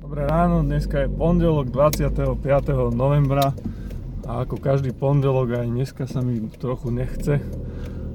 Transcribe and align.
Dobré 0.00 0.24
ráno, 0.24 0.64
dneska 0.64 1.04
je 1.04 1.12
pondelok 1.12 1.68
25. 1.68 2.40
novembra 2.96 3.52
a 4.24 4.48
ako 4.48 4.56
každý 4.56 4.96
pondelok 4.96 5.60
aj 5.60 5.68
dneska 5.68 6.08
sa 6.08 6.24
mi 6.24 6.40
trochu 6.56 6.88
nechce 6.88 7.44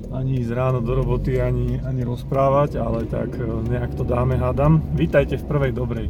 ani 0.09 0.41
ísť 0.41 0.49
ráno 0.49 0.81
do 0.81 0.97
roboty, 0.97 1.37
ani, 1.37 1.77
ani 1.85 2.01
rozprávať, 2.01 2.81
ale 2.81 3.05
tak 3.05 3.37
e, 3.37 3.45
nejak 3.45 3.93
to 3.93 4.01
dáme, 4.01 4.33
hádam. 4.33 4.81
Vítajte 4.97 5.37
v 5.37 5.45
prvej 5.45 5.71
dobrej. 5.77 6.09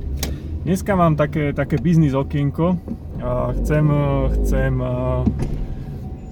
Dneska 0.64 0.96
mám 0.96 1.20
také, 1.20 1.52
také 1.52 1.76
biznis 1.76 2.16
okienko 2.16 2.80
a 3.20 3.52
chcem, 3.60 3.84
e, 3.92 4.04
chcem, 4.40 4.72
e, 4.80 4.92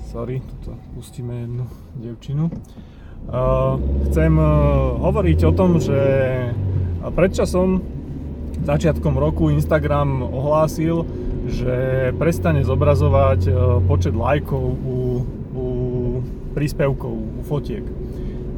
sorry, 0.07 0.39
tuto 0.39 0.71
pustíme 0.95 1.43
jednu 1.43 1.67
devčinu. 1.99 2.47
Chcem 4.07 4.33
hovoriť 4.99 5.39
o 5.47 5.51
tom, 5.55 5.79
že 5.79 5.99
predčasom 7.15 7.92
začiatkom 8.63 9.19
roku 9.19 9.51
Instagram 9.51 10.23
ohlásil, 10.23 11.03
že 11.47 12.09
prestane 12.15 12.63
zobrazovať 12.63 13.41
e, 13.47 13.51
počet 13.83 14.15
lajkov 14.15 14.63
u, 14.63 14.97
u 15.53 15.65
príspevkov, 16.55 17.11
u 17.11 17.41
fotiek. 17.43 17.83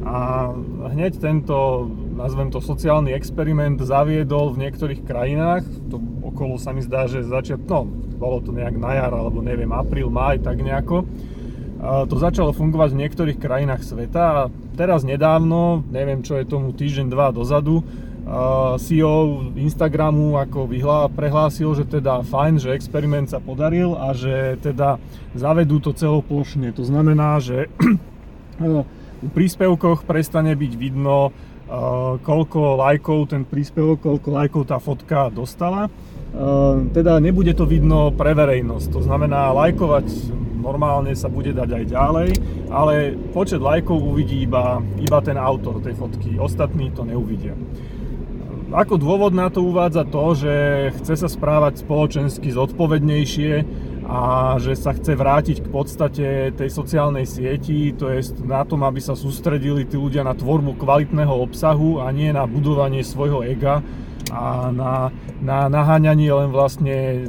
A 0.06 0.54
hneď 0.94 1.18
tento, 1.18 1.90
nazvem 2.14 2.54
to 2.54 2.62
sociálny 2.62 3.10
experiment, 3.10 3.82
zaviedol 3.82 4.54
v 4.54 4.62
niektorých 4.70 5.02
krajinách, 5.02 5.66
to 5.90 5.98
okolo 6.22 6.62
sa 6.62 6.70
mi 6.70 6.78
zdá, 6.78 7.10
že 7.10 7.26
začiat, 7.26 7.58
no, 7.66 7.90
bolo 8.14 8.38
to 8.38 8.54
nejak 8.54 8.78
na 8.78 9.02
jar, 9.02 9.10
alebo 9.10 9.42
neviem, 9.42 9.74
apríl, 9.74 10.06
máj, 10.06 10.46
tak 10.46 10.62
nejako. 10.62 11.02
To 11.82 12.14
začalo 12.16 12.54
fungovať 12.54 12.94
v 12.94 13.00
niektorých 13.02 13.38
krajinách 13.42 13.82
sveta 13.82 14.24
a 14.24 14.40
teraz 14.78 15.02
nedávno, 15.02 15.82
neviem 15.90 16.22
čo 16.22 16.38
je 16.38 16.48
tomu 16.48 16.70
týždeň, 16.70 17.10
dva 17.10 17.34
dozadu, 17.34 17.82
CEO 18.76 19.46
Instagramu 19.54 20.34
ako 20.34 20.66
vyhlá, 20.66 21.06
prehlásil, 21.06 21.78
že 21.78 21.86
teda 21.86 22.26
fajn, 22.26 22.58
že 22.58 22.74
experiment 22.74 23.30
sa 23.30 23.38
podaril 23.38 23.94
a 23.94 24.10
že 24.18 24.58
teda 24.58 24.98
zavedú 25.38 25.78
to 25.78 25.94
celoplošne. 25.94 26.74
To 26.74 26.82
znamená, 26.82 27.38
že 27.38 27.70
v 28.58 29.30
príspevkoch 29.30 30.02
prestane 30.02 30.58
byť 30.58 30.72
vidno, 30.74 31.30
koľko 32.22 32.78
lajkov 32.82 33.30
ten 33.30 33.42
príspevok, 33.46 34.02
koľko 34.02 34.28
lajkov 34.34 34.62
tá 34.70 34.78
fotka 34.82 35.30
dostala. 35.30 35.86
Teda 36.90 37.22
nebude 37.22 37.54
to 37.54 37.62
vidno 37.62 38.10
pre 38.10 38.34
verejnosť, 38.34 38.86
to 38.90 39.00
znamená 39.06 39.54
lajkovať 39.54 40.34
normálne 40.66 41.14
sa 41.14 41.30
bude 41.30 41.54
dať 41.54 41.70
aj 41.70 41.84
ďalej, 41.94 42.28
ale 42.74 43.14
počet 43.30 43.62
lajkov 43.62 44.02
uvidí 44.02 44.42
iba, 44.42 44.82
iba 44.98 45.18
ten 45.22 45.38
autor 45.38 45.78
tej 45.78 45.94
fotky, 45.94 46.42
ostatní 46.42 46.90
to 46.90 47.06
neuvidia. 47.06 47.54
Ako 48.66 48.98
dôvod 48.98 49.30
na 49.30 49.46
to 49.46 49.62
uvádza 49.62 50.02
to, 50.10 50.34
že 50.34 50.54
chce 50.98 51.14
sa 51.22 51.28
správať 51.30 51.86
spoločensky 51.86 52.50
zodpovednejšie 52.50 53.52
a 54.10 54.54
že 54.58 54.74
sa 54.74 54.90
chce 54.90 55.14
vrátiť 55.14 55.56
k 55.62 55.68
podstate 55.70 56.26
tej 56.50 56.70
sociálnej 56.74 57.30
sieti, 57.30 57.94
to 57.94 58.10
je 58.10 58.34
na 58.42 58.66
tom, 58.66 58.82
aby 58.82 58.98
sa 58.98 59.14
sústredili 59.14 59.86
tí 59.86 59.94
ľudia 59.94 60.26
na 60.26 60.34
tvorbu 60.34 60.82
kvalitného 60.82 61.30
obsahu 61.30 62.02
a 62.02 62.10
nie 62.10 62.34
na 62.34 62.42
budovanie 62.42 63.06
svojho 63.06 63.46
ega 63.46 63.86
a 64.34 64.74
na, 64.74 65.14
na 65.38 65.70
naháňanie 65.70 66.26
len 66.26 66.50
vlastne 66.50 67.22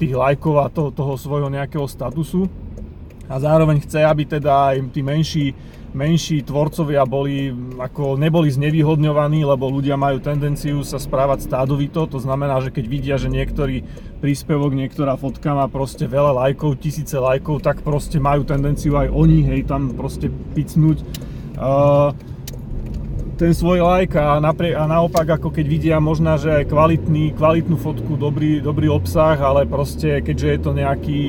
tých 0.00 0.16
lajkov 0.16 0.54
a 0.56 0.72
to, 0.72 0.88
toho 0.88 1.20
svojho 1.20 1.52
nejakého 1.52 1.84
statusu. 1.84 2.48
A 3.28 3.36
zároveň 3.36 3.84
chce, 3.84 4.08
aby 4.08 4.24
teda 4.24 4.72
aj 4.72 4.88
tí 4.88 5.04
menší 5.04 5.52
menší 5.96 6.44
tvorcovia 6.44 7.08
boli, 7.08 7.52
ako 7.80 8.20
neboli 8.20 8.52
znevýhodňovaní, 8.52 9.44
lebo 9.44 9.72
ľudia 9.72 9.96
majú 9.96 10.20
tendenciu 10.20 10.84
sa 10.84 11.00
správať 11.00 11.48
stádovito, 11.48 12.04
to 12.04 12.20
znamená, 12.20 12.60
že 12.60 12.74
keď 12.74 12.84
vidia, 12.84 13.16
že 13.16 13.32
niektorý 13.32 13.84
príspevok, 14.20 14.76
niektorá 14.76 15.16
fotka 15.16 15.56
má 15.56 15.64
proste 15.70 16.04
veľa 16.04 16.36
lajkov, 16.44 16.82
tisíce 16.82 17.16
lajkov, 17.16 17.64
tak 17.64 17.80
proste 17.80 18.20
majú 18.20 18.44
tendenciu 18.44 19.00
aj 19.00 19.08
oni, 19.08 19.46
hej, 19.48 19.60
tam 19.64 19.94
proste 19.96 20.28
picnúť 20.28 21.00
uh, 21.56 22.12
ten 23.38 23.54
svoj 23.54 23.80
like. 23.80 24.18
A, 24.18 24.42
naprie- 24.42 24.74
a 24.74 24.84
naopak 24.84 25.38
ako 25.38 25.54
keď 25.54 25.66
vidia 25.70 25.96
možná, 26.02 26.36
že 26.36 26.66
kvalitný, 26.66 27.38
kvalitnú 27.38 27.78
fotku, 27.78 28.18
dobrý, 28.18 28.58
dobrý 28.58 28.90
obsah, 28.90 29.38
ale 29.38 29.64
proste 29.64 30.20
keďže 30.20 30.48
je 30.50 30.58
to 30.58 30.70
nejaký 30.74 31.20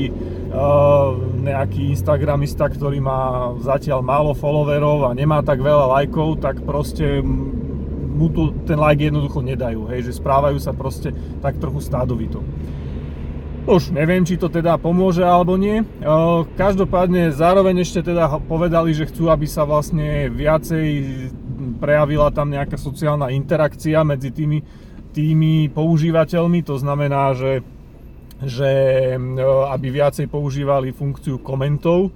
nejaký 1.40 1.96
Instagramista, 1.96 2.68
ktorý 2.68 3.00
má 3.00 3.54
zatiaľ 3.64 4.04
málo 4.04 4.36
followerov 4.36 5.08
a 5.08 5.16
nemá 5.16 5.40
tak 5.40 5.64
veľa 5.64 6.00
lajkov, 6.00 6.44
tak 6.44 6.62
proste 6.68 7.24
mu 7.24 8.28
tu 8.28 8.52
ten 8.68 8.76
like 8.76 9.00
jednoducho 9.00 9.40
nedajú, 9.40 9.88
hej, 9.88 10.12
že 10.12 10.20
správajú 10.20 10.60
sa 10.60 10.76
proste 10.76 11.16
tak 11.40 11.56
trochu 11.56 11.80
stádovito. 11.80 12.44
Už 13.70 13.94
neviem, 13.94 14.26
či 14.26 14.36
to 14.36 14.50
teda 14.50 14.82
pomôže 14.82 15.22
alebo 15.22 15.54
nie. 15.54 15.86
Každopádne 16.58 17.30
zároveň 17.30 17.86
ešte 17.86 18.02
teda 18.02 18.42
povedali, 18.44 18.98
že 18.98 19.06
chcú, 19.06 19.30
aby 19.30 19.46
sa 19.46 19.62
vlastne 19.64 20.28
viacej 20.34 20.86
prejavila 21.78 22.34
tam 22.34 22.50
nejaká 22.50 22.76
sociálna 22.82 23.30
interakcia 23.30 24.02
medzi 24.02 24.34
tými, 24.34 24.66
tými 25.14 25.70
používateľmi. 25.70 26.66
To 26.66 26.82
znamená, 26.82 27.38
že 27.38 27.62
že 28.44 28.70
e, 29.16 29.18
aby 29.70 29.88
viacej 29.92 30.32
používali 30.32 30.96
funkciu 30.96 31.44
komentov. 31.44 32.10
E, 32.10 32.12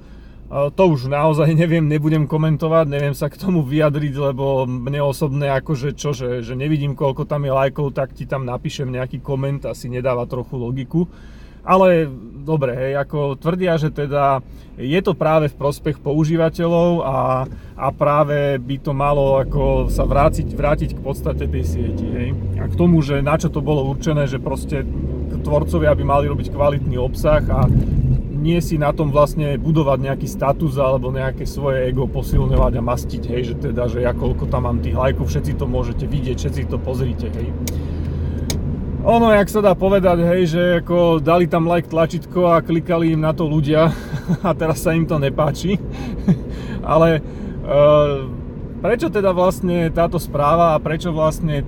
to 0.72 0.84
už 0.88 1.12
naozaj 1.12 1.52
neviem, 1.62 1.84
nebudem 1.84 2.24
komentovať, 2.30 2.86
neviem 2.88 3.16
sa 3.16 3.28
k 3.28 3.40
tomu 3.40 3.64
vyjadriť, 3.64 4.14
lebo 4.32 4.64
mne 4.64 5.04
osobne 5.04 5.52
akože 5.52 5.96
čo, 5.96 6.16
že, 6.16 6.40
že 6.40 6.56
nevidím 6.56 6.96
koľko 6.96 7.28
tam 7.28 7.44
je 7.44 7.52
lajkov, 7.52 7.92
tak 7.92 8.16
ti 8.16 8.24
tam 8.24 8.48
napíšem 8.48 8.88
nejaký 8.88 9.20
koment, 9.20 9.68
asi 9.68 9.92
nedáva 9.92 10.24
trochu 10.30 10.56
logiku. 10.56 11.08
Ale 11.64 12.12
dobre, 12.44 12.76
hej, 12.76 13.00
ako 13.00 13.40
tvrdia, 13.40 13.80
že 13.80 13.88
teda 13.88 14.44
je 14.76 15.00
to 15.00 15.16
práve 15.16 15.48
v 15.48 15.56
prospech 15.56 16.04
používateľov 16.04 17.08
a, 17.08 17.48
a 17.80 17.88
práve 17.96 18.60
by 18.60 18.76
to 18.84 18.92
malo 18.92 19.40
ako 19.40 19.88
sa 19.88 20.04
vrátiť, 20.04 20.52
vrátiť 20.52 21.00
k 21.00 21.00
podstate 21.00 21.48
tej 21.48 21.64
sieti. 21.64 22.04
Hej. 22.04 22.30
A 22.60 22.68
k 22.68 22.76
tomu, 22.76 23.00
že 23.00 23.24
na 23.24 23.40
čo 23.40 23.48
to 23.48 23.64
bolo 23.64 23.88
určené, 23.88 24.28
že 24.28 24.44
proste 24.44 24.84
tvorcovia 25.44 25.92
by 25.94 26.04
mali 26.08 26.26
robiť 26.32 26.48
kvalitný 26.50 26.96
obsah 26.98 27.44
a 27.52 27.68
nie 28.44 28.60
si 28.60 28.76
na 28.76 28.92
tom 28.92 29.08
vlastne 29.08 29.56
budovať 29.56 30.00
nejaký 30.04 30.28
status 30.28 30.76
alebo 30.76 31.16
nejaké 31.16 31.48
svoje 31.48 31.88
ego 31.88 32.12
posilňovať 32.12 32.74
a 32.76 32.82
mastiť, 32.84 33.24
hej, 33.32 33.42
že 33.52 33.72
teda, 33.72 33.88
že 33.88 34.04
ja 34.04 34.12
koľko 34.12 34.52
tam 34.52 34.68
mám 34.68 34.84
tých 34.84 35.00
lajkov, 35.00 35.32
všetci 35.32 35.56
to 35.56 35.64
môžete 35.64 36.04
vidieť, 36.04 36.36
všetci 36.36 36.62
to 36.68 36.76
pozrite, 36.76 37.32
hej. 37.32 37.48
Ono, 39.04 39.32
jak 39.36 39.52
sa 39.52 39.60
dá 39.64 39.76
povedať, 39.76 40.24
hej, 40.28 40.42
že 40.48 40.62
ako 40.84 41.24
dali 41.24 41.48
tam 41.48 41.68
like 41.68 41.88
tlačítko 41.88 42.56
a 42.56 42.64
klikali 42.64 43.16
im 43.16 43.24
na 43.24 43.32
to 43.32 43.48
ľudia 43.48 43.92
a 44.48 44.50
teraz 44.52 44.84
sa 44.84 44.92
im 44.92 45.08
to 45.08 45.16
nepáči, 45.16 45.80
ale 46.84 47.24
uh, 47.64 48.43
Prečo 48.84 49.08
teda 49.08 49.32
vlastne 49.32 49.88
táto 49.96 50.20
správa 50.20 50.76
a 50.76 50.82
prečo 50.84 51.16
vlastne 51.16 51.64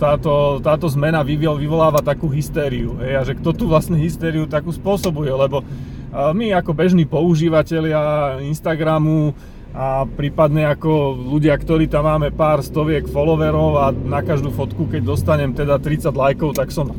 táto, 0.00 0.64
táto 0.64 0.88
zmena 0.88 1.20
vyvoláva 1.20 2.00
takú 2.00 2.24
hystériu? 2.32 2.96
Hej? 3.04 3.12
A 3.12 3.22
že 3.28 3.36
kto 3.36 3.52
tu 3.52 3.64
vlastne 3.68 4.00
hystériu 4.00 4.48
takú 4.48 4.72
spôsobuje? 4.72 5.28
Lebo 5.28 5.60
my 6.08 6.56
ako 6.56 6.72
bežní 6.72 7.04
používateľia 7.04 8.40
Instagramu 8.48 9.36
a 9.76 10.08
prípadne 10.08 10.64
ako 10.64 11.12
ľudia, 11.36 11.52
ktorí 11.52 11.84
tam 11.84 12.08
máme 12.08 12.32
pár 12.32 12.64
stoviek 12.64 13.12
followerov 13.12 13.70
a 13.76 13.92
na 13.92 14.24
každú 14.24 14.48
fotku, 14.48 14.88
keď 14.88 15.04
dostanem 15.04 15.52
teda 15.52 15.76
30 15.76 16.16
lajkov, 16.16 16.56
tak 16.56 16.72
som, 16.72 16.96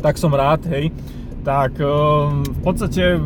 tak 0.00 0.16
som 0.16 0.32
rád, 0.32 0.64
hej. 0.72 0.88
Tak 1.44 1.76
v 2.32 2.60
podstate 2.64 3.20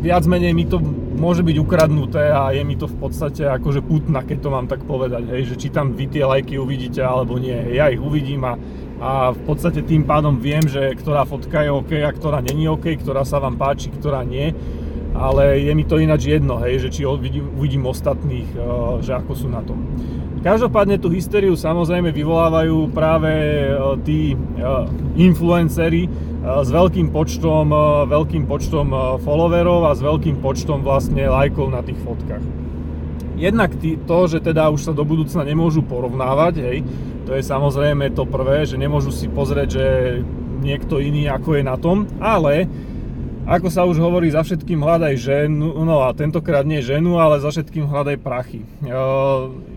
viac 0.00 0.24
menej 0.24 0.56
mi 0.56 0.64
to 0.64 0.80
môže 1.16 1.42
byť 1.42 1.56
ukradnuté 1.56 2.30
a 2.30 2.52
je 2.52 2.62
mi 2.62 2.76
to 2.76 2.86
v 2.86 2.96
podstate 3.00 3.42
akože 3.48 3.80
putna, 3.82 4.22
keď 4.22 4.38
to 4.38 4.48
mám 4.52 4.66
tak 4.68 4.84
povedať, 4.84 5.24
hej, 5.32 5.42
že 5.52 5.54
či 5.56 5.68
tam 5.72 5.96
vy 5.96 6.06
tie 6.06 6.22
lajky 6.22 6.60
uvidíte 6.60 7.00
alebo 7.00 7.40
nie. 7.40 7.56
Ja 7.74 7.88
ich 7.88 7.98
uvidím 7.98 8.44
a, 8.44 8.54
a 9.00 9.32
v 9.32 9.40
podstate 9.48 9.82
tým 9.82 10.04
pádom 10.04 10.36
viem, 10.36 10.62
že 10.68 10.92
ktorá 10.94 11.24
fotka 11.24 11.64
je 11.64 11.72
OK 11.72 11.92
a 12.04 12.12
ktorá 12.12 12.44
není 12.44 12.68
OK, 12.68 13.00
ktorá 13.00 13.24
sa 13.24 13.40
vám 13.40 13.56
páči, 13.56 13.88
ktorá 13.90 14.22
nie. 14.22 14.52
Ale 15.16 15.64
je 15.64 15.72
mi 15.72 15.88
to 15.88 15.96
ináč 15.96 16.28
jedno, 16.28 16.60
hej, 16.60 16.76
že 16.76 16.92
či 16.92 17.08
uvidím, 17.08 17.48
uvidím 17.56 17.88
ostatných, 17.88 18.52
eh, 18.52 18.62
že 19.00 19.16
ako 19.16 19.32
sú 19.32 19.48
na 19.48 19.64
tom. 19.64 19.80
Každopádne 20.44 21.00
tú 21.00 21.08
hysteriu 21.08 21.56
samozrejme 21.56 22.12
vyvolávajú 22.12 22.92
práve 22.92 23.32
eh, 23.32 23.72
tí 24.04 24.36
eh, 24.36 24.84
influencery, 25.16 26.04
s 26.46 26.68
veľkým 26.70 27.10
počtom, 27.10 27.74
veľkým 28.06 28.46
počtom 28.46 29.18
followerov 29.26 29.90
a 29.90 29.98
s 29.98 30.00
veľkým 30.00 30.38
počtom 30.38 30.86
vlastne 30.86 31.26
lajkov 31.26 31.74
na 31.74 31.82
tých 31.82 31.98
fotkách. 32.06 32.44
Jednak 33.34 33.74
to, 33.82 34.18
že 34.30 34.38
teda 34.40 34.70
už 34.70 34.80
sa 34.86 34.92
do 34.94 35.02
budúcna 35.02 35.42
nemôžu 35.42 35.82
porovnávať, 35.82 36.54
hej, 36.62 36.78
to 37.26 37.34
je 37.34 37.42
samozrejme 37.42 38.14
to 38.14 38.24
prvé, 38.24 38.62
že 38.62 38.78
nemôžu 38.78 39.10
si 39.10 39.26
pozrieť, 39.26 39.68
že 39.74 39.84
niekto 40.62 41.02
iný 41.02 41.26
ako 41.28 41.58
je 41.58 41.62
na 41.66 41.76
tom, 41.76 42.06
ale 42.22 42.70
ako 43.46 43.70
sa 43.70 43.86
už 43.86 44.02
hovorí, 44.02 44.26
za 44.30 44.42
všetkým 44.42 44.82
hľadaj 44.82 45.14
ženu, 45.22 45.70
no 45.86 46.02
a 46.02 46.10
tentokrát 46.14 46.66
nie 46.66 46.82
ženu, 46.82 47.22
ale 47.22 47.38
za 47.38 47.54
všetkým 47.54 47.86
hľadaj 47.86 48.18
prachy. 48.18 48.66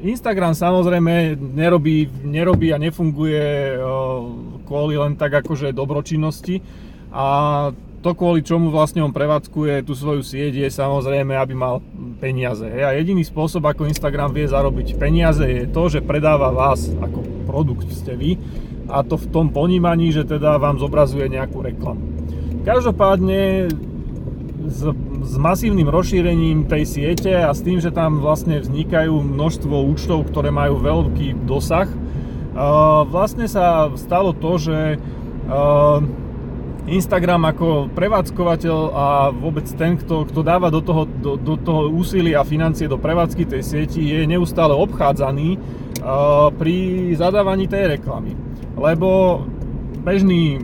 Instagram 0.01 0.57
samozrejme 0.57 1.37
nerobí, 1.37 2.09
nerobí 2.25 2.73
a 2.73 2.81
nefunguje 2.81 3.77
kvôli 4.69 4.93
len 4.93 5.17
tak 5.17 5.41
akože 5.41 5.73
dobročinnosti 5.73 6.61
a 7.09 7.25
to 7.99 8.15
kvôli 8.15 8.45
čomu 8.45 8.71
vlastne 8.71 9.03
on 9.03 9.11
prevádzkuje 9.11 9.83
tú 9.83 9.91
svoju 9.91 10.23
sieť 10.23 10.63
je 10.63 10.69
samozrejme, 10.71 11.35
aby 11.35 11.51
mal 11.51 11.83
peniaze. 12.21 12.63
A 12.63 12.95
jediný 12.95 13.27
spôsob, 13.27 13.65
ako 13.67 13.91
Instagram 13.91 14.31
vie 14.31 14.47
zarobiť 14.47 14.95
peniaze 14.95 15.43
je 15.43 15.65
to, 15.67 15.91
že 15.91 16.05
predáva 16.05 16.53
vás 16.53 16.87
ako 17.01 17.19
produkt 17.43 17.91
ste 17.91 18.15
vy 18.15 18.31
a 18.87 19.03
to 19.03 19.19
v 19.19 19.27
tom 19.29 19.51
ponímaní, 19.51 20.15
že 20.15 20.23
teda 20.23 20.55
vám 20.61 20.79
zobrazuje 20.79 21.27
nejakú 21.27 21.59
reklamu. 21.59 22.01
Každopádne 22.63 23.67
s, 24.69 24.81
s 25.25 25.33
masívnym 25.35 25.89
rozšírením 25.89 26.69
tej 26.69 26.83
siete 26.85 27.31
a 27.35 27.51
s 27.51 27.65
tým, 27.65 27.81
že 27.81 27.91
tam 27.91 28.21
vlastne 28.21 28.61
vznikajú 28.61 29.11
množstvo 29.11 29.75
účtov, 29.91 30.29
ktoré 30.29 30.53
majú 30.53 30.79
veľký 30.79 31.45
dosah, 31.49 31.89
vlastne 33.07 33.45
sa 33.45 33.89
stalo 33.97 34.33
to, 34.33 34.51
že 34.57 34.77
Instagram 36.89 37.45
ako 37.53 37.93
prevádzkovateľ 37.93 38.77
a 38.89 39.07
vôbec 39.29 39.69
ten, 39.77 39.93
kto, 39.93 40.25
kto 40.25 40.41
dáva 40.41 40.73
do 40.73 40.81
toho, 40.81 41.05
do, 41.05 41.37
do 41.37 41.53
toho 41.53 41.93
úsilia 41.93 42.41
a 42.41 42.47
financie 42.47 42.89
do 42.89 42.97
prevádzky 42.97 43.45
tej 43.45 43.61
sieti, 43.61 44.01
je 44.01 44.25
neustále 44.25 44.73
obchádzaný 44.73 45.61
pri 46.57 46.75
zadávaní 47.13 47.69
tej 47.69 47.99
reklamy. 47.99 48.33
Lebo 48.73 49.41
bežný 50.01 50.63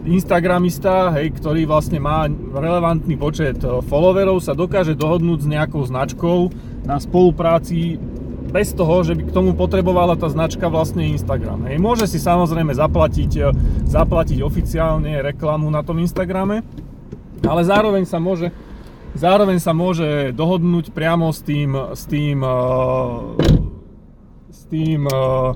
Instagramista, 0.00 1.12
hej, 1.12 1.36
ktorý 1.38 1.68
vlastne 1.68 2.00
má 2.00 2.24
relevantný 2.56 3.14
počet 3.20 3.60
followerov, 3.62 4.40
sa 4.42 4.56
dokáže 4.56 4.96
dohodnúť 4.96 5.44
s 5.44 5.50
nejakou 5.52 5.84
značkou 5.86 6.50
na 6.88 6.96
spolupráci 6.96 8.00
bez 8.50 8.74
toho, 8.74 9.06
že 9.06 9.14
by 9.14 9.22
k 9.30 9.34
tomu 9.34 9.54
potrebovala 9.54 10.18
tá 10.18 10.26
značka 10.26 10.66
vlastne 10.66 11.06
Instagram. 11.14 11.70
Hej. 11.70 11.78
Môže 11.78 12.04
si 12.10 12.18
samozrejme 12.18 12.74
zaplatiť, 12.74 13.32
eh, 13.38 13.54
zaplatiť 13.86 14.42
oficiálne 14.42 15.22
reklamu 15.22 15.70
na 15.70 15.86
tom 15.86 16.02
Instagrame, 16.02 16.66
ale 17.46 17.62
zároveň 17.64 18.04
sa 18.04 18.18
môže, 18.18 18.52
zároveň 19.14 19.62
sa 19.62 19.72
môže 19.72 20.34
dohodnúť 20.34 20.90
priamo 20.90 21.30
s 21.30 21.40
tým, 21.40 21.72
s 21.94 22.02
tým, 22.04 22.42
eh, 22.42 23.58
s 24.50 24.66
tým 24.66 25.06
uh, 25.06 25.54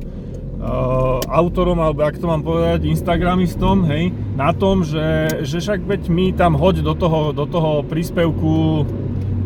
autorom, 1.29 1.77
alebo 1.83 2.07
ak 2.07 2.17
to 2.17 2.27
mám 2.31 2.41
povedať, 2.41 2.89
Instagramistom, 2.89 3.85
hej, 3.91 4.15
na 4.39 4.55
tom, 4.55 4.87
že, 4.87 5.43
že 5.45 5.61
však 5.61 5.85
veď 5.85 6.03
mi 6.09 6.33
tam 6.33 6.57
hoď 6.57 6.81
do 6.81 6.95
toho, 6.97 7.35
do 7.37 7.45
toho 7.45 7.85
príspevku 7.85 8.87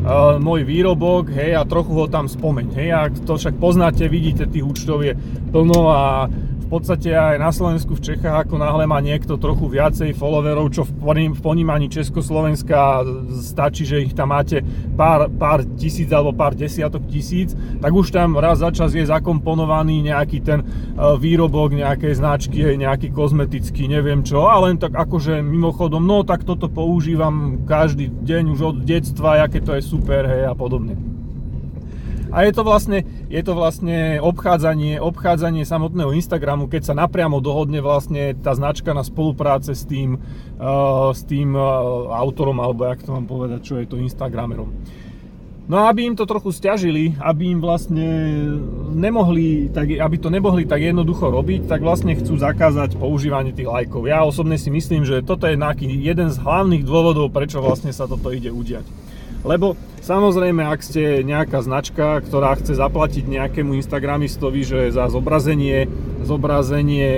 uh, 0.03 0.37
môj 0.39 0.63
výrobok, 0.63 1.33
hej, 1.35 1.59
a 1.59 1.63
trochu 1.67 1.93
ho 1.95 2.07
tam 2.07 2.31
spomeň, 2.31 2.67
hej, 2.75 2.89
ak 2.95 3.13
to 3.27 3.35
však 3.39 3.59
poznáte, 3.59 4.07
vidíte, 4.07 4.47
tých 4.47 4.65
účtov 4.65 5.03
je 5.03 5.15
plno 5.51 5.91
a 5.91 6.29
podstate 6.69 7.17
aj 7.17 7.41
na 7.41 7.51
Slovensku, 7.51 7.97
v 7.97 8.05
Čechách, 8.13 8.45
ako 8.45 8.61
náhle 8.61 8.85
má 8.85 9.01
niekto 9.01 9.41
trochu 9.41 9.73
viacej 9.73 10.13
followerov, 10.15 10.69
čo 10.71 10.85
v 10.85 11.41
ponímaní 11.41 11.89
Československa 11.89 13.03
stačí, 13.41 13.89
že 13.89 14.05
ich 14.05 14.13
tam 14.13 14.31
máte 14.37 14.61
pár, 14.95 15.33
pár 15.33 15.65
tisíc 15.81 16.13
alebo 16.13 16.37
pár 16.37 16.53
desiatok 16.53 17.09
tisíc, 17.09 17.57
tak 17.81 17.91
už 17.91 18.13
tam 18.13 18.37
raz 18.37 18.61
za 18.61 18.69
čas 18.69 18.93
je 18.93 19.09
zakomponovaný 19.09 20.13
nejaký 20.13 20.39
ten 20.45 20.61
e, 20.61 20.67
výrobok 21.17 21.73
nejakej 21.73 22.21
značky, 22.21 22.61
nejaký 22.77 23.11
kozmetický, 23.11 23.89
neviem 23.89 24.21
čo, 24.21 24.47
a 24.47 24.61
len 24.63 24.77
tak 24.77 24.93
akože 24.93 25.41
mimochodom, 25.41 26.05
no 26.05 26.23
tak 26.23 26.45
toto 26.45 26.69
používam 26.69 27.65
každý 27.65 28.13
deň 28.13 28.45
už 28.53 28.61
od 28.61 28.77
detstva, 28.85 29.41
aké 29.41 29.65
to 29.65 29.73
je 29.73 29.83
super, 29.83 30.29
hej, 30.29 30.45
a 30.45 30.55
podobne. 30.55 31.18
A 32.29 32.45
je 32.45 32.53
to 32.53 32.63
vlastne, 32.65 33.05
je 33.33 33.43
to 33.43 33.53
vlastne 33.57 34.21
obchádzanie, 34.21 35.01
obchádzanie 35.01 35.65
samotného 35.65 36.13
Instagramu, 36.13 36.69
keď 36.69 36.93
sa 36.93 36.95
napriamo 36.95 37.41
dohodne 37.41 37.81
vlastne 37.81 38.37
tá 38.37 38.53
značka 38.53 38.93
na 38.93 39.01
spolupráce 39.01 39.73
s 39.73 39.89
tým, 39.89 40.21
uh, 40.61 41.11
s 41.13 41.25
tým 41.25 41.57
uh, 41.57 41.65
autorom, 42.13 42.61
alebo 42.61 42.85
jak 42.85 43.01
to 43.01 43.17
mám 43.17 43.25
povedať, 43.25 43.61
čo 43.65 43.75
je 43.81 43.87
to 43.89 43.97
Instagramerom. 43.97 44.69
No 45.69 45.85
a 45.85 45.93
aby 45.93 46.09
im 46.09 46.17
to 46.17 46.25
trochu 46.25 46.49
stiažili, 46.49 47.13
aby 47.21 47.53
im 47.53 47.61
vlastne 47.61 48.09
nemohli, 48.89 49.69
tak, 49.69 50.01
aby 50.01 50.17
to 50.17 50.33
nemohli 50.33 50.65
tak 50.65 50.81
jednoducho 50.81 51.29
robiť, 51.29 51.69
tak 51.69 51.85
vlastne 51.85 52.17
chcú 52.17 52.41
zakázať 52.41 52.97
používanie 52.97 53.53
tých 53.53 53.69
lajkov. 53.69 54.09
Ja 54.09 54.25
osobne 54.25 54.57
si 54.57 54.73
myslím, 54.73 55.05
že 55.05 55.21
toto 55.21 55.45
je 55.45 55.61
jeden 55.61 56.29
z 56.33 56.41
hlavných 56.41 56.89
dôvodov, 56.89 57.29
prečo 57.29 57.61
vlastne 57.61 57.93
sa 57.93 58.09
toto 58.09 58.33
ide 58.33 58.49
udiať. 58.49 58.89
Lebo 59.47 59.79
samozrejme, 60.03 60.67
ak 60.67 60.81
ste 60.83 61.23
nejaká 61.23 61.63
značka, 61.63 62.19
ktorá 62.27 62.59
chce 62.59 62.75
zaplatiť 62.75 63.25
nejakému 63.27 63.79
Instagramistovi, 63.79 64.61
že 64.67 64.79
za 64.91 65.07
zobrazenie, 65.07 65.87
zobrazenie 66.27 67.11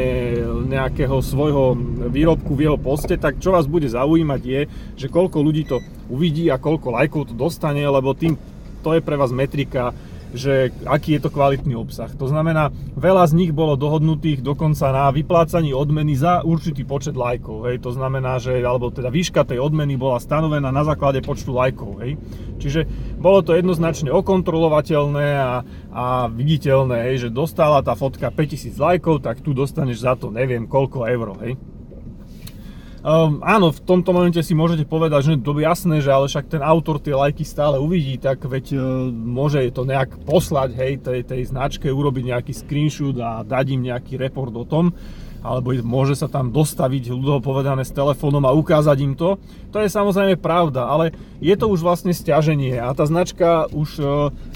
nejakého 0.69 1.25
svojho 1.25 1.79
výrobku 2.13 2.53
v 2.53 2.69
jeho 2.69 2.79
poste, 2.81 3.17
tak 3.17 3.41
čo 3.41 3.57
vás 3.57 3.65
bude 3.65 3.89
zaujímať 3.89 4.43
je, 4.45 4.61
že 5.01 5.07
koľko 5.09 5.39
ľudí 5.41 5.65
to 5.65 5.81
uvidí 6.13 6.53
a 6.53 6.61
koľko 6.61 6.93
lajkov 6.93 7.33
to 7.33 7.35
dostane, 7.37 7.81
lebo 7.81 8.13
tým 8.13 8.37
to 8.81 8.97
je 8.97 9.05
pre 9.05 9.17
vás 9.17 9.33
metrika, 9.33 9.93
že 10.31 10.71
aký 10.87 11.19
je 11.19 11.21
to 11.27 11.31
kvalitný 11.31 11.75
obsah. 11.75 12.11
To 12.19 12.27
znamená, 12.31 12.71
veľa 12.95 13.27
z 13.27 13.37
nich 13.37 13.53
bolo 13.55 13.75
dohodnutých 13.75 14.43
dokonca 14.43 14.95
na 14.95 15.11
vyplácaní 15.11 15.75
odmeny 15.75 16.15
za 16.15 16.47
určitý 16.47 16.87
počet 16.87 17.19
lajkov. 17.19 17.67
Hej. 17.67 17.83
To 17.83 17.91
znamená, 17.91 18.39
že, 18.39 18.63
alebo 18.63 18.95
teda 18.95 19.11
výška 19.11 19.43
tej 19.43 19.59
odmeny 19.59 19.99
bola 19.99 20.23
stanovená 20.23 20.71
na 20.71 20.87
základe 20.87 21.19
počtu 21.23 21.51
lajkov. 21.51 22.03
Hej. 22.03 22.21
Čiže 22.61 22.81
bolo 23.19 23.41
to 23.41 23.57
jednoznačne 23.57 24.13
okontrolovateľné 24.13 25.29
a, 25.41 25.53
a 25.91 26.05
viditeľné, 26.29 27.11
hej, 27.11 27.27
že 27.27 27.35
dostala 27.35 27.81
tá 27.81 27.97
fotka 27.97 28.29
5000 28.29 28.77
lajkov, 28.77 29.25
tak 29.25 29.41
tu 29.41 29.57
dostaneš 29.57 30.05
za 30.05 30.15
to 30.15 30.31
neviem 30.31 30.69
koľko 30.69 31.09
eur. 31.09 31.35
Hej. 31.43 31.59
Um, 33.01 33.41
áno, 33.41 33.73
v 33.73 33.81
tomto 33.81 34.13
momente 34.13 34.37
si 34.45 34.53
môžete 34.53 34.85
povedať, 34.85 35.33
že 35.33 35.33
to 35.41 35.57
je 35.57 35.65
jasné, 35.65 36.05
že 36.05 36.13
ale 36.13 36.29
však 36.29 36.53
ten 36.53 36.61
autor 36.61 37.01
tie 37.01 37.17
lajky 37.17 37.49
stále 37.49 37.81
uvidí, 37.81 38.21
tak 38.21 38.45
veď 38.45 38.77
uh, 38.77 38.81
môže 39.09 39.65
to 39.73 39.89
nejak 39.89 40.21
poslať, 40.29 40.77
hej, 40.77 40.93
tej, 41.01 41.25
tej 41.25 41.49
značke, 41.49 41.89
urobiť 41.89 42.37
nejaký 42.37 42.53
screenshot 42.53 43.17
a 43.17 43.41
dať 43.41 43.67
im 43.73 43.89
nejaký 43.89 44.21
report 44.21 44.53
o 44.53 44.69
tom 44.69 44.93
alebo 45.41 45.73
môže 45.81 46.17
sa 46.17 46.29
tam 46.29 46.53
dostaviť 46.53 47.13
ľudovo 47.13 47.41
povedané 47.41 47.83
s 47.85 47.95
telefónom 47.95 48.45
a 48.45 48.57
ukázať 48.57 48.99
im 49.01 49.15
to. 49.17 49.41
To 49.71 49.79
je 49.81 49.89
samozrejme 49.89 50.37
pravda, 50.37 50.91
ale 50.91 51.15
je 51.41 51.55
to 51.57 51.71
už 51.71 51.81
vlastne 51.81 52.13
stiaženie 52.13 52.77
a 52.77 52.93
tá 52.93 53.09
značka 53.09 53.71
už, 53.73 53.89
e, 54.03 54.05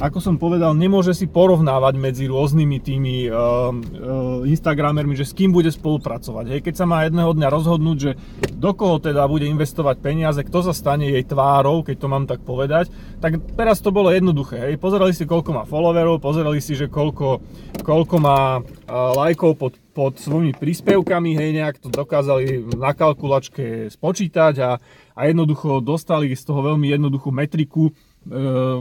ako 0.02 0.18
som 0.20 0.36
povedal, 0.36 0.76
nemôže 0.76 1.16
si 1.16 1.24
porovnávať 1.30 1.94
medzi 1.96 2.24
rôznymi 2.28 2.76
tými 2.84 3.16
uh, 3.30 3.70
uh, 3.70 4.42
Instagramermi, 4.44 5.14
že 5.14 5.28
s 5.28 5.36
kým 5.36 5.54
bude 5.54 5.70
spolupracovať. 5.70 6.44
Hej, 6.50 6.60
keď 6.66 6.74
sa 6.74 6.86
má 6.88 7.06
jedného 7.06 7.30
dňa 7.32 7.48
rozhodnúť, 7.48 7.98
že 7.98 8.10
do 8.52 8.74
koho 8.74 8.98
teda 8.98 9.24
bude 9.30 9.46
investovať 9.48 9.96
peniaze, 10.02 10.40
kto 10.42 10.70
sa 10.70 10.74
stane 10.76 11.08
jej 11.08 11.24
tvárou, 11.24 11.86
keď 11.86 11.96
to 11.96 12.06
mám 12.10 12.24
tak 12.26 12.42
povedať, 12.42 12.90
tak 13.22 13.40
teraz 13.54 13.80
to 13.80 13.94
bolo 13.94 14.10
jednoduché. 14.10 14.72
Hej. 14.72 14.82
Pozerali 14.82 15.14
si, 15.14 15.24
koľko 15.24 15.50
má 15.54 15.62
followerov, 15.64 16.20
pozerali 16.20 16.58
si, 16.58 16.74
že 16.74 16.90
koľko, 16.90 17.40
koľko 17.80 18.16
má 18.20 18.60
lajkov 18.90 19.52
pod 19.56 19.72
pod 19.94 20.18
svojimi 20.18 20.50
príspevkami, 20.58 21.38
hej, 21.38 21.54
nejak 21.54 21.78
to 21.78 21.86
dokázali 21.86 22.66
na 22.74 22.90
kalkulačke 22.90 23.86
spočítať 23.94 24.54
a, 24.58 24.70
a 25.14 25.20
jednoducho 25.30 25.78
dostali 25.78 26.34
z 26.34 26.42
toho 26.42 26.74
veľmi 26.74 26.90
jednoduchú 26.90 27.30
metriku, 27.30 27.88
e, 27.88 27.92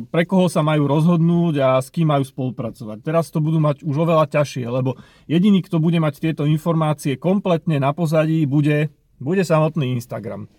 pre 0.10 0.26
koho 0.26 0.50
sa 0.50 0.66
majú 0.66 0.90
rozhodnúť 0.90 1.56
a 1.62 1.70
s 1.78 1.94
kým 1.94 2.10
majú 2.10 2.26
spolupracovať. 2.26 3.06
Teraz 3.06 3.30
to 3.30 3.38
budú 3.38 3.62
mať 3.62 3.86
už 3.86 3.94
oveľa 3.94 4.26
ťažšie, 4.34 4.66
lebo 4.66 4.98
jediný, 5.30 5.62
kto 5.62 5.78
bude 5.78 6.02
mať 6.02 6.18
tieto 6.18 6.50
informácie 6.50 7.22
kompletne 7.22 7.78
na 7.78 7.94
pozadí, 7.94 8.50
bude, 8.50 8.90
bude 9.22 9.46
samotný 9.46 9.94
Instagram. 9.94 10.50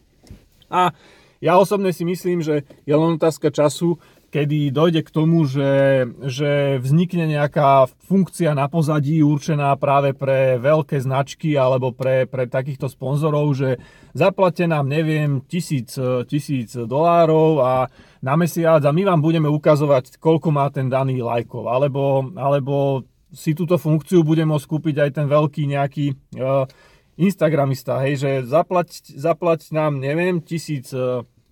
A 0.71 0.95
ja 1.43 1.61
osobne 1.61 1.93
si 1.93 2.09
myslím, 2.09 2.41
že 2.41 2.65
je 2.89 2.95
len 2.95 3.21
otázka 3.21 3.53
času, 3.53 4.01
kedy 4.35 4.75
dojde 4.75 5.07
k 5.07 5.15
tomu, 5.15 5.47
že, 5.47 6.03
že 6.27 6.83
vznikne 6.83 7.31
nejaká 7.39 7.87
funkcia 8.11 8.51
na 8.59 8.67
pozadí 8.67 9.23
určená 9.23 9.71
práve 9.79 10.11
pre 10.11 10.59
veľké 10.59 10.99
značky 10.99 11.55
alebo 11.55 11.95
pre, 11.95 12.27
pre 12.27 12.51
takýchto 12.51 12.91
sponzorov, 12.91 13.55
že 13.55 13.79
zaplate 14.11 14.67
nám, 14.67 14.91
neviem, 14.91 15.39
tisíc, 15.47 15.95
tisíc 16.27 16.75
dolárov 16.75 17.63
a 17.63 17.87
na 18.19 18.35
mesiac 18.35 18.83
a 18.83 18.91
my 18.91 19.07
vám 19.07 19.23
budeme 19.23 19.47
ukazovať, 19.47 20.19
koľko 20.19 20.51
má 20.51 20.67
ten 20.75 20.91
daný 20.91 21.23
lajkov. 21.23 21.71
Alebo, 21.71 22.27
alebo 22.35 23.07
si 23.31 23.55
túto 23.55 23.79
funkciu 23.79 24.27
bude 24.27 24.43
môcť 24.43 24.67
kúpiť 24.67 24.97
aj 24.99 25.11
ten 25.15 25.27
veľký 25.31 25.63
nejaký 25.79 26.07
uh, 26.43 26.67
Instagramista, 27.15 28.03
hej, 28.03 28.19
že 28.19 28.31
zaplať, 28.51 29.15
zaplať 29.15 29.71
nám, 29.71 30.03
neviem, 30.03 30.43
tisíc 30.43 30.91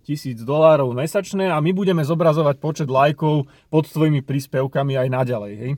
tisíc 0.02 0.42
dolárov 0.42 0.90
mesačne 0.92 1.48
a 1.48 1.62
my 1.62 1.70
budeme 1.70 2.02
zobrazovať 2.02 2.56
počet 2.58 2.88
lajkov 2.90 3.46
pod 3.70 3.84
tvojimi 3.86 4.20
príspevkami 4.20 4.98
aj 4.98 5.08
naďalej. 5.08 5.54
Hej? 5.56 5.72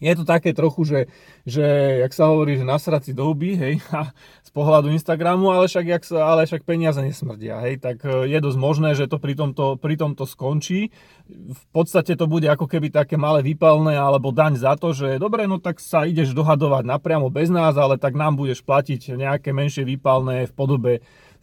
je 0.00 0.14
to 0.16 0.24
také 0.24 0.56
trochu, 0.56 0.88
že, 0.88 1.00
že 1.44 1.64
jak 2.00 2.12
sa 2.16 2.32
hovorí, 2.32 2.56
že 2.56 2.64
nasrať 2.64 3.02
si 3.04 3.12
do 3.12 3.28
huby, 3.28 3.54
hej, 3.54 3.74
a 3.94 4.10
z 4.40 4.50
pohľadu 4.50 4.88
Instagramu, 4.90 5.52
ale 5.52 5.68
však, 5.68 5.86
jak 5.86 6.02
sa, 6.02 6.24
ale 6.24 6.48
však 6.48 6.64
peniaze 6.64 6.98
nesmrdia, 7.04 7.60
hej, 7.68 7.78
tak 7.78 8.00
e, 8.08 8.32
je 8.32 8.38
dosť 8.40 8.58
možné, 8.58 8.96
že 8.96 9.06
to 9.06 9.20
pri 9.20 9.36
tomto, 9.36 9.76
pri 9.76 10.00
tomto 10.00 10.24
skončí. 10.24 10.88
V 11.30 11.64
podstate 11.70 12.16
to 12.16 12.26
bude 12.26 12.48
ako 12.48 12.66
keby 12.66 12.90
také 12.90 13.20
malé 13.20 13.44
výpalné 13.44 13.94
alebo 13.94 14.32
daň 14.34 14.58
za 14.58 14.74
to, 14.74 14.96
že 14.96 15.20
dobre, 15.20 15.44
no 15.44 15.60
tak 15.60 15.78
sa 15.78 16.08
ideš 16.08 16.32
dohadovať 16.32 16.88
napriamo 16.88 17.28
bez 17.28 17.52
nás, 17.52 17.76
ale 17.76 18.00
tak 18.00 18.16
nám 18.16 18.40
budeš 18.40 18.64
platiť 18.64 19.14
nejaké 19.14 19.52
menšie 19.52 19.84
výpalné 19.84 20.48
v 20.48 20.52
podobe, 20.56 20.92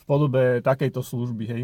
podobe 0.07 0.63
takejto 0.63 1.03
služby, 1.03 1.43
hej 1.45 1.63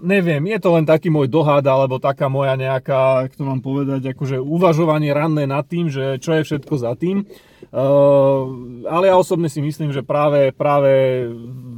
neviem, 0.00 0.42
je 0.50 0.58
to 0.58 0.68
len 0.74 0.86
taký 0.86 1.12
môj 1.12 1.30
dohad, 1.30 1.64
alebo 1.66 2.02
taká 2.02 2.26
moja 2.26 2.56
nejaká, 2.56 3.26
jak 3.26 3.34
to 3.36 3.44
mám 3.44 3.60
povedať, 3.62 4.14
akože 4.14 4.40
uvažovanie 4.40 5.12
ranné 5.12 5.44
nad 5.46 5.64
tým, 5.66 5.92
že 5.92 6.18
čo 6.18 6.36
je 6.38 6.46
všetko 6.46 6.74
za 6.80 6.92
tým. 6.96 7.26
Uh, 7.70 8.82
ale 8.88 9.12
ja 9.12 9.14
osobne 9.14 9.46
si 9.46 9.62
myslím, 9.62 9.94
že 9.94 10.02
práve, 10.02 10.50
práve 10.50 11.26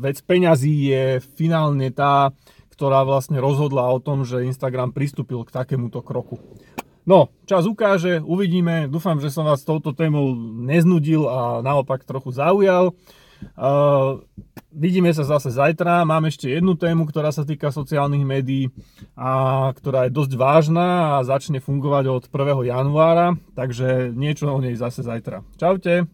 vec 0.00 0.16
peňazí 0.24 0.88
je 0.88 1.04
finálne 1.36 1.92
tá, 1.92 2.32
ktorá 2.72 3.04
vlastne 3.04 3.36
rozhodla 3.42 3.84
o 3.92 4.00
tom, 4.00 4.24
že 4.24 4.46
Instagram 4.48 4.96
pristúpil 4.96 5.44
k 5.44 5.52
takémuto 5.52 6.00
kroku. 6.00 6.40
No, 7.02 7.34
čas 7.50 7.66
ukáže, 7.66 8.22
uvidíme. 8.22 8.86
Dúfam, 8.86 9.18
že 9.18 9.26
som 9.26 9.42
vás 9.42 9.66
touto 9.66 9.90
témou 9.90 10.38
neznudil 10.38 11.26
a 11.26 11.58
naopak 11.58 12.06
trochu 12.06 12.30
zaujal. 12.30 12.94
Uh, 13.58 14.22
Vidíme 14.72 15.12
sa 15.12 15.28
zase 15.28 15.52
zajtra. 15.52 16.00
Mám 16.08 16.32
ešte 16.32 16.48
jednu 16.48 16.72
tému, 16.80 17.04
ktorá 17.04 17.28
sa 17.28 17.44
týka 17.44 17.68
sociálnych 17.68 18.24
médií 18.24 18.72
a 19.12 19.68
ktorá 19.76 20.08
je 20.08 20.16
dosť 20.16 20.32
vážna 20.40 21.20
a 21.20 21.28
začne 21.28 21.60
fungovať 21.60 22.04
od 22.08 22.24
1. 22.32 22.72
januára, 22.72 23.36
takže 23.52 24.16
niečo 24.16 24.48
o 24.48 24.56
nej 24.64 24.72
zase 24.72 25.04
zajtra. 25.04 25.44
Čaute. 25.60 26.08